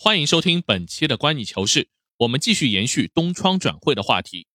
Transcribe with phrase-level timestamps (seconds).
[0.00, 1.82] 欢迎收听本期的《观你球事》，
[2.18, 4.46] 我们继续延续东窗转会的话题。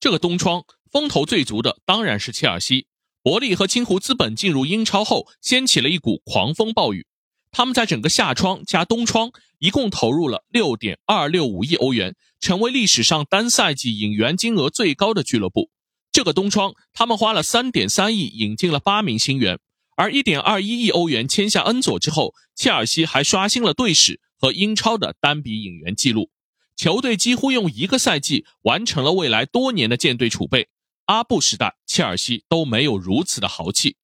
[0.00, 2.88] 这个东窗风头最足的当然是切尔西。
[3.22, 7.06] 伯利和青湖资本进入英超后，掀起了一股狂风暴雨。
[7.52, 9.30] 他们在整个夏窗加冬窗
[9.60, 15.70] 一共投入了六点二六五亿欧元，成为历史上单赛季引援金额最高的俱乐部。
[16.10, 19.60] 这个冬窗，他们花了三点三亿引进了八名新援，
[19.96, 24.20] 而一点二一亿欧元签下恩佐之后，切尔西还刷新了队史。
[24.38, 26.30] 和英超的单笔引援记录，
[26.76, 30.68] 球队几乎用一个赛季完成了未来多年的舰队储备。
[31.06, 33.96] 阿布时代，切尔西都没有如此的豪气。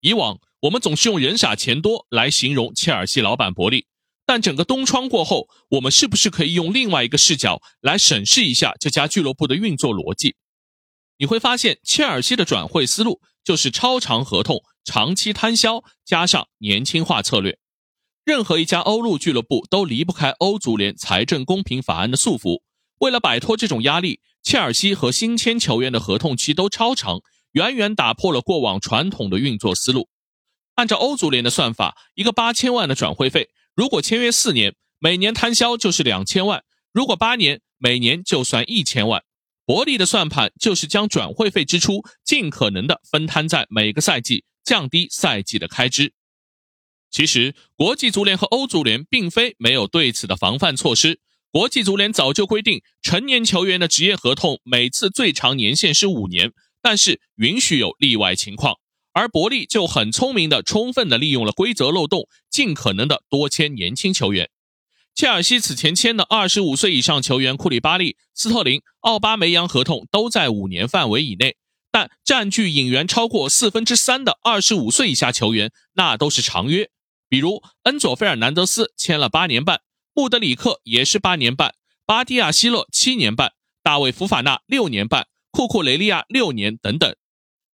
[0.00, 3.86] 以往我们总是用人傻钱多来形容切尔西老板伯利，
[4.26, 10.36] 但整个冬窗过后，我们是不是可以用另外一个视角来审视一下这家俱乐部的运作逻辑？
[11.16, 17.58] 你会发现，切尔西的转会思路就是超长合同、长期摊销，加上年轻化策略。
[18.24, 22.62] 任何一家欧陆俱乐部都离不开欧足联财政公平法案的束缚。
[22.98, 27.20] 为了摆脱这种压力，切尔西和新签球员的合同期都超长，
[27.52, 30.08] 远远打破了过往传统的运作思路。
[30.74, 36.60] 按照欧足联的算法，一个八千万的转会费，如果签约四年，每年摊销就是两千万；
[36.92, 39.22] 如果八年，每年就算一千万。
[39.64, 46.12] 伯利的算盘就是将转会费支出尽可能的分摊在每个赛季，降低赛季的开支。
[47.10, 51.20] 其实，国际足联和欧足联并非没有对此的防范措施。
[51.50, 58.76] 国际足联早就规定，成年球员的职业合同每次最长年限是五年，但是允许有例外情况。
[59.12, 64.48] 而伯利就很聪明的、充分的利用了规则漏洞，尽可能的多签年轻球员。
[65.12, 71.56] 切尔西此前签的二十五岁以上球员库里巴利、斯特林、奥巴梅扬合同都在五年范围以内，
[71.90, 76.88] 但占据引援超过四分之三的二十五岁以下球员，那都是长约。
[77.30, 79.82] 比如恩佐费尔南德斯签了八年半，
[80.12, 83.52] 穆德里克也是八年半，巴蒂亚希勒七年半，
[83.84, 87.14] 大卫福法纳六年半，库库雷利亚六年等等。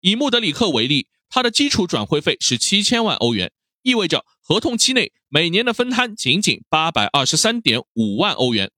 [0.01, 8.71] 以穆德里克为例，他的基础转会费是七千万欧元，意味着合同期内每年的分摊仅仅八百二十三点五万欧元，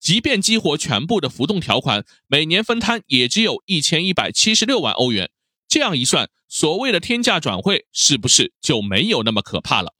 [0.00, 5.30] 即便激活全部的浮动条款，每年分摊也只有一千一百七十六万欧元。
[5.68, 9.93] 这样一算，所谓的天价转会是不是就没有那么可怕了？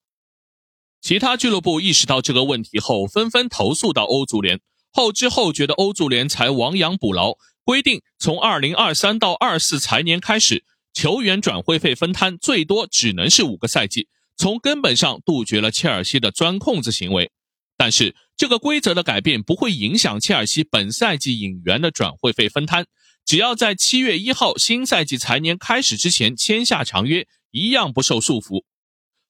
[1.04, 4.60] 其他俱乐部意识到这个问题后，纷纷投诉到欧足联。
[4.90, 17.30] 后知后觉的欧足联才亡羊补牢，规定从二零二三到二四财年开始，球员转会费分摊最多只能是五个赛季，从根本上杜绝了切尔西的钻空子行为。
[17.76, 22.86] 但是，这个规则的改变不会影响切尔西本赛季引援的转会费分摊，
[23.26, 28.64] 只要在七月一号新赛季财年开始之前签下长约，一样不受束缚。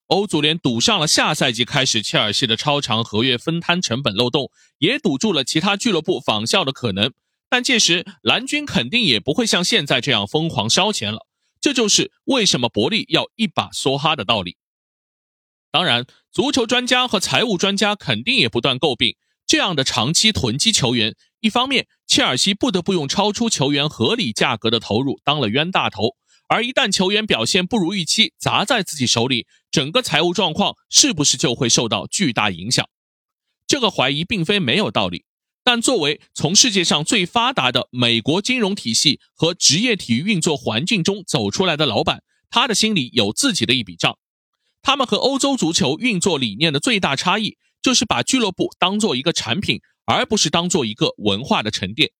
[0.07, 7.11] 欧足联堵上了下赛季开始切尔西的超长合约分摊成本漏洞，也堵住了其他俱乐部仿效的可能。
[7.49, 11.25] 但届时蓝军肯定也不会像现在这样疯狂烧钱了。
[11.59, 14.57] 这就是为什么伯利要一把梭哈的道理。
[15.71, 19.15] 当然，足球专家和财务专家肯定也不断诟病
[19.47, 21.15] 这样的长期囤积球员。
[21.39, 26.15] 一方面，切尔西不得不用超出球员合理价格的投入当了冤大头。
[26.47, 32.87] 而一旦球员表现不如预期，砸在自己手里，整个财务状况是不是就会受到巨大影响？
[33.67, 35.25] 这个怀疑并非没有道理。
[35.63, 44.19] 但作为从世界上最发达的美国金融体系和职业体育运作环境中走出来的老板，他的心里有自己的一笔账。
[44.83, 52.11] 他们和欧洲足球运作理念的最大差异，就是把俱乐部当做一个产品，而不是当做一个文化的沉淀。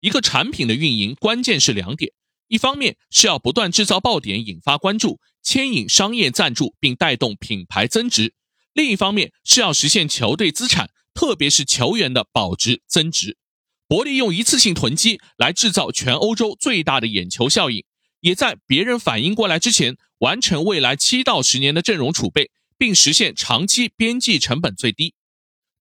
[0.00, 2.10] 一个产品的运营，关键是两点。
[2.50, 8.30] 一方面是要不断制造爆点，引发关注，牵引商业赞助，并带动品牌增值；
[8.72, 13.38] 另一方面是要实现球队资产，特别是球员的保值增值。
[13.86, 17.84] 伯利用一次性囤积来制造全欧洲最大的眼球效应，
[18.18, 25.14] 也在别人反应过来之前，完成未来七到十年的阵容储备，并实现长期边际成本最低。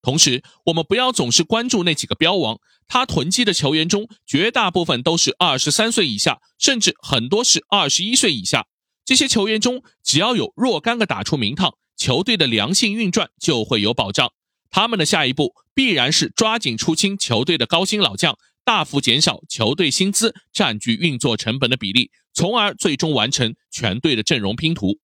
[0.02, 8.68] 同时，我们不要总是关注那几个标王，他囤积的球员中，绝大部分都是二十三岁以下，甚至很多是二十一岁以下。
[9.03, 14.32] 这些球员中，只要有若干个打出名堂，球队的良性运转就会有保障。
[14.70, 25.00] 他们的下一步必然是抓紧出清球队的高薪老将，大幅减少球队薪资占据运作成本的比例，从而最终完成全队的阵容拼图。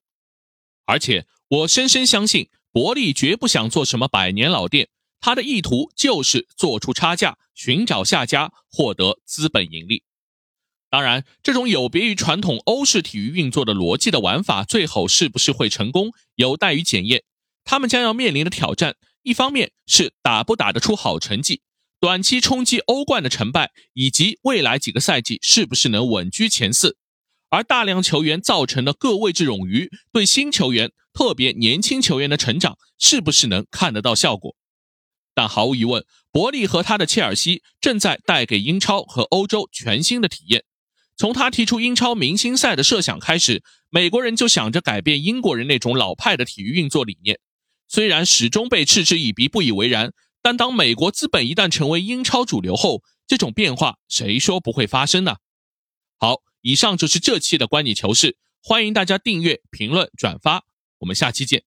[0.86, 2.48] 而且，我深深相信。
[2.72, 4.90] 伯利绝不想做什么百年老店，
[5.20, 10.02] 他的意图就是做出差价，寻找下家，获得资本盈利。
[10.88, 17.24] 当然，这种有别于传统欧式体育运作的逻辑的玩法，最后是不是会成功，有待于检验。
[17.64, 21.60] 他们将要面临的挑战，一方面是打不打得出好成绩，
[21.98, 26.96] 短期冲击欧冠的成败，以及未来几个赛季是不是能稳居前四。
[27.48, 34.54] 而大量球员造成的各位置冗余，对新球员，特别年轻球员的成长，是不是能看得到效果？
[35.36, 40.64] 但毫无疑问，伯利和他的切尔西正在带给英超和欧洲全新的体验。
[41.16, 47.38] 从他提出英超明星赛的设想开始，美国人就想着改变英国人那种老派的体育运作理念。
[47.86, 50.12] 虽然始终被嗤之以鼻、不以为然，
[50.42, 55.36] 但当美国资本一旦成为英超主流后，这种变化谁说不会发生呢？
[56.18, 56.42] 好。
[56.62, 60.64] 以上就是这期的观你球事，欢迎大家订阅、评论、转发，
[60.98, 61.62] 我们下期见。